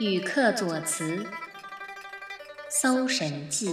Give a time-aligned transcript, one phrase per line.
[0.00, 1.18] 语客左慈，
[2.70, 3.68] 《搜神记》。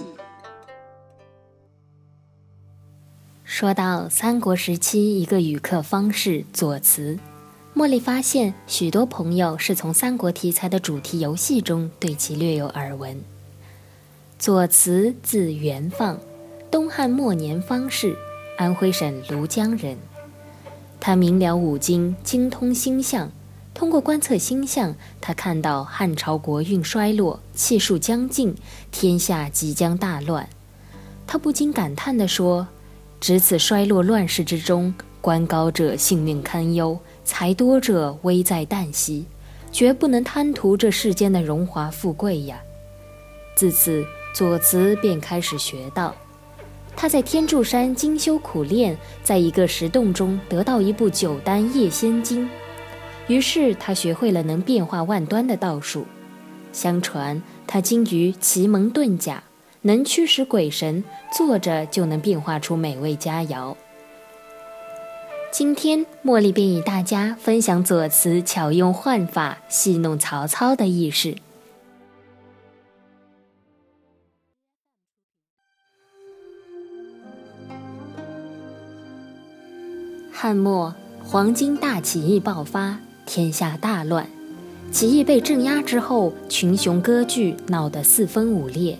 [3.45, 7.17] 说到三国时期一个语客方士左慈，
[7.73, 13.23] 茉莉发现许多朋友是从三国题材的主题游戏中对其略有耳闻。
[14.37, 16.19] 左慈字元放，
[16.69, 18.17] 东汉末年方士，
[18.57, 19.97] 安徽省庐江人。
[20.99, 23.31] 他明了五经，精通星象。
[23.77, 28.55] 通过观测星象，他看到汉朝国运衰落，气数将尽，
[28.89, 30.49] 天下即将大乱。
[31.27, 32.67] 他不禁感叹地说
[33.21, 39.27] ：“值此衰落乱世之中，官高者性命堪忧，财多者危在旦夕，
[39.71, 42.59] 绝不能贪图这世间的荣华富贵呀！”
[43.55, 46.15] 自此，左慈便开始学道。
[46.95, 52.49] 他在天柱山精修苦练，在一个石洞中得到一部九丹夜仙经。
[53.27, 56.05] 于是他学会了能变化万端的道术。
[56.71, 59.43] 相传他精于奇门遁甲，
[59.81, 61.03] 能驱使鬼神，
[61.35, 63.75] 坐着就能变化出美味佳肴。
[65.51, 71.35] 今天茉莉便与大家分享左慈巧用幻法戏弄曹操的轶事。
[80.31, 82.99] 汉末黄巾大起义爆发。
[83.27, 84.25] 天下大乱，
[84.89, 88.97] 起义被镇压之后，群雄割据，闹得四分五裂。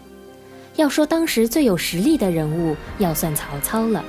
[0.75, 4.03] 要说当时最有实力的人物，要算曹操了。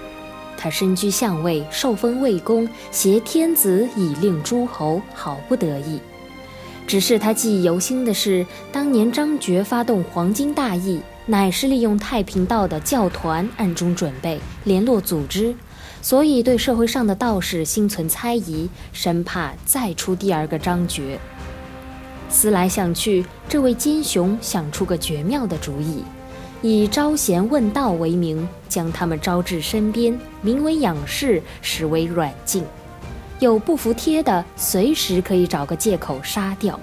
[0.57, 6.01] 他身居相位，受封魏公，挟天子以令诸侯，好不得意。
[6.85, 15.55] 只是他记忆犹新的是，当年张觉发动黄巾大义，乃是利用太平道的教团暗中准备，联络组织。
[16.01, 21.19] 所以，对社会上的道士心存猜疑，生怕再出第二个张觉。
[22.31, 26.05] 思来想去，这位奸雄想出个绝妙的主意，
[26.63, 32.65] 以招贤问道为名，将他们招至身边，名为养士，实为软禁。
[33.41, 36.79] 有不服帖的，随时可以找个借口杀掉。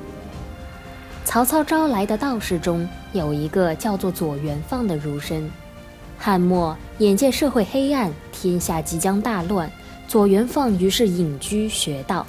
[1.24, 5.50] 曹操招来的道士中有一个叫做左元放的儒生。
[6.18, 9.72] 汉末，眼见社会黑暗，天下即将大乱，
[10.08, 12.26] 左元放于是隐居学道。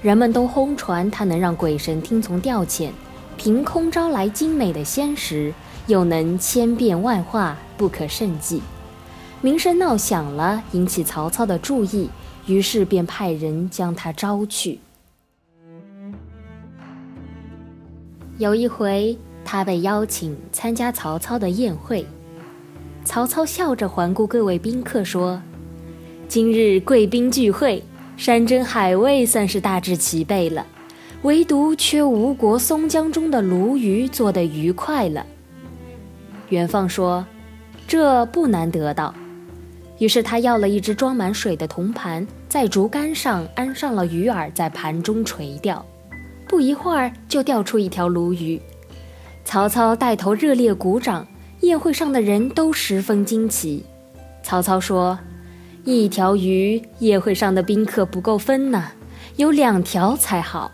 [0.00, 2.90] 人们都轰传他能让鬼神听从调遣，
[3.36, 5.52] 凭空招来精美的仙石，
[5.86, 8.62] 又能千变万化，不可胜计。
[9.40, 12.08] 名声闹响了，引起曹操的注意，
[12.46, 14.78] 于是便派人将他招去。
[18.38, 22.06] 有一回，他被邀请参加曹操的宴会。
[23.04, 25.40] 曹操笑着环顾各位宾客说
[26.26, 27.84] ：“今日贵宾聚会，
[28.16, 30.66] 山珍海味算是大致齐备了，
[31.22, 35.24] 唯独缺吴国松江中的鲈鱼做得愉快了。”
[36.48, 37.24] 元放说
[37.86, 39.14] ：“这不难得到。”
[40.00, 45.84] 于是他要了一只装满水的铜盘，在竹竿上安上了鱼饵，在盘中垂钓。
[46.48, 48.60] 不一会儿，就钓出一条鲈鱼。
[49.44, 51.26] 曹操带头热烈鼓掌。
[51.64, 53.84] 宴会上的人都十分惊奇。
[54.42, 55.18] 曹操说
[55.84, 58.92] ：“一条鱼，宴会上的宾客不够分呢，
[59.36, 60.72] 有两条才好。”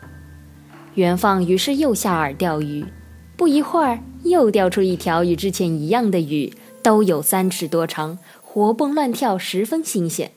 [0.94, 2.84] 元放于是又下饵钓鱼，
[3.36, 6.52] 不一会儿又钓出一条与之前一样的鱼，
[6.82, 10.32] 都有三尺多长，活蹦乱跳，十分新鲜。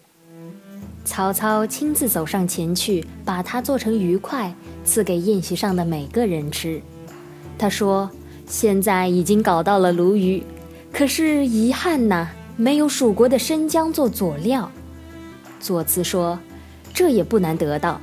[1.03, 4.53] 曹操亲自走上前去，把它做成鱼块，
[4.85, 6.79] 赐给宴席上的每个人吃。
[7.57, 8.09] 他说。
[8.53, 10.43] 现在已经搞到了鲈鱼，
[10.91, 14.69] 可是遗憾呐，没有蜀国的生姜做佐料。
[15.59, 16.37] 左慈说
[16.93, 17.99] ：“这也不难得到。”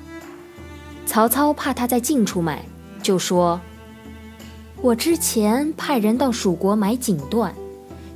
[1.06, 2.64] 曹操怕他在近处买，
[3.00, 3.60] 就说
[4.82, 7.52] ：“我之前派人到蜀国买锦缎，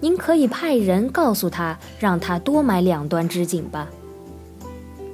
[0.00, 3.88] 您可以派人告诉他，让他多买两端织锦吧。”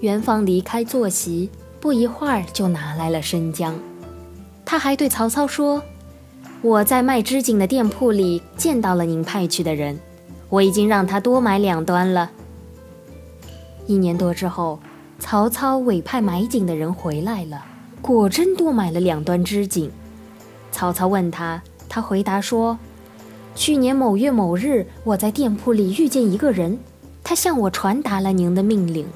[0.00, 3.78] 元芳离开坐席，不一会儿就拿来了生姜。
[4.64, 5.82] 他还对曹操说。
[6.62, 9.98] 我在卖织锦的店铺里见到了您派去的人，
[10.50, 12.30] 我已经让他多买两端了。
[13.86, 14.78] 一年多之后，
[15.18, 17.64] 曹操委派买锦的人回来了，
[18.02, 19.90] 果真多买了两端织锦。
[20.70, 22.78] 曹操问他，他回答说
[23.56, 26.78] ：“去年某月某日，我在店铺里遇见一个人，
[27.24, 29.06] 他向我传达了您的命令。”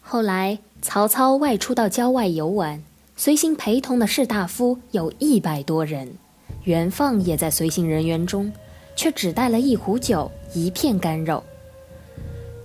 [0.00, 2.82] 后来，曹操外出到郊外游玩。
[3.16, 6.16] 随行陪同的士大夫有一百多人，
[6.64, 8.52] 元放也在随行人员中，
[8.96, 11.40] 却只带了一壶酒、一片干肉。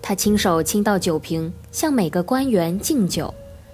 [0.02, 3.32] 他亲手倾倒酒瓶，向每个官员敬酒，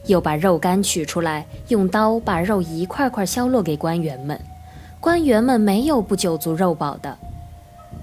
[0.07, 4.37] 又把肉干取出来，用刀把肉一块块削落给官员们。
[4.99, 7.17] 官员们没有不酒足肉饱的。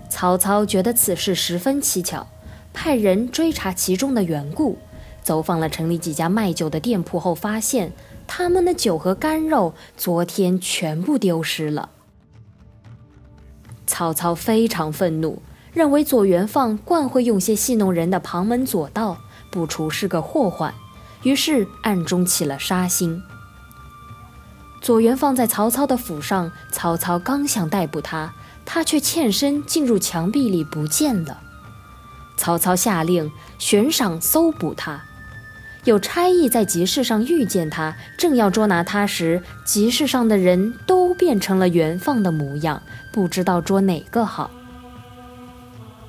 [0.09, 2.27] 曹操觉得此事十分蹊跷，
[2.73, 4.79] 派人追查其中的缘故。
[5.23, 7.93] 走访了城里几家卖酒的店铺后，发现
[8.27, 11.91] 他们的酒和干肉昨天全部丢失了。
[13.87, 15.43] 曹操非常愤怒，
[15.73, 19.19] 认为左元放惯会用些戏弄人的旁门左道，
[19.51, 20.75] 不除是个祸患，
[21.23, 23.23] 于是暗中起了杀心。
[24.81, 28.35] 左元放在曹操的府上，曹操刚想逮捕他，
[28.65, 31.41] 他却欠身进入墙壁里不见了。
[32.37, 35.05] 曹操下令悬赏搜捕他。
[35.85, 42.81] 有差役在集市上遇见他，正要捉拿他时，集市上的人都变成了元放的模样，
[43.11, 44.49] 不知道捉哪个好。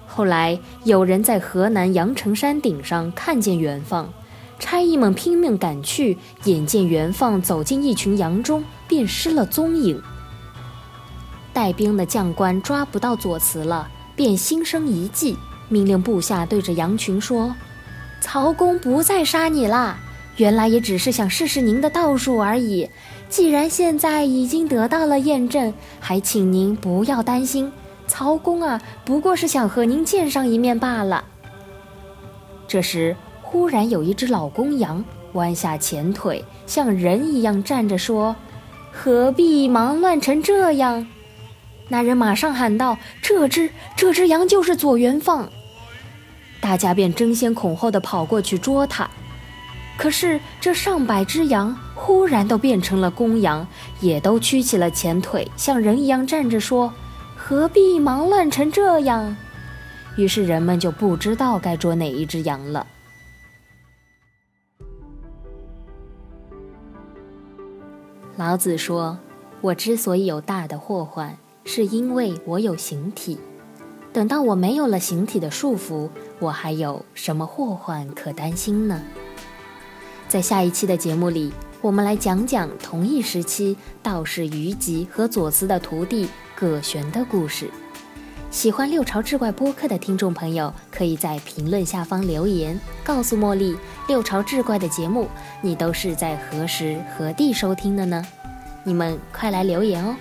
[0.05, 4.13] 后来有人在河南阳城山顶上看见元放，
[4.59, 9.99] 差役们拼命赶去，眼见元放走进一群羊中，便失了踪影。
[11.51, 15.35] 带兵的将官抓不到左慈了，便心生一计，
[15.67, 17.55] 命令部下对着羊群说。
[18.23, 19.99] 曹公不再杀你啦，
[20.37, 22.89] 原来也只是想试试您的道术而已。
[23.27, 27.69] 既然现在已经得到了验证，还请您不要担心。
[28.07, 31.25] 曹公啊，不过是想和您见上一面罢了。
[32.65, 35.03] 这时，忽然有一只老公羊
[35.33, 38.33] 弯下前腿，像人一样站着，说
[38.89, 41.05] ：“何必忙乱成这样？”
[41.89, 45.49] 那人马上喊道：“这只，这只羊就是左元放。”
[46.63, 49.05] 大家便争先恐后地跑过去捉它，
[49.97, 53.67] 可是这上百只羊忽然都变成了公羊，
[53.99, 56.93] 也都屈起了前腿，像人一样站着，说
[57.35, 59.35] ：“何必忙乱成这样？”
[60.15, 62.87] 于是人们就不知道该捉哪一只羊了。
[68.37, 69.19] 老子说
[69.59, 73.37] ：“我之所以有大的祸患，是因为我有形体。
[74.13, 79.01] 等到我没有了形体的束缚。”我还有什么祸患可担心呢？
[80.27, 87.69] 在下一期的节目里，我们来讲讲同一时期道士虞吉和左慈的徒弟葛玄的故事。
[88.51, 93.77] 喜欢六朝志怪播客的听众朋友，可以在评论下方留言，告诉茉莉
[94.07, 95.27] 六朝志怪的节目
[95.61, 98.23] 你都是在何时何地收听的呢？
[98.83, 100.15] 你们快来留言哦！